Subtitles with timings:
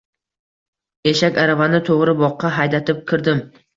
[1.11, 3.45] Eshak aravani to‘g‘ri boqqa haydatib kirdim.